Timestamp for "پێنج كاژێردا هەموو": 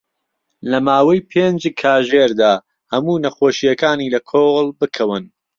1.31-3.21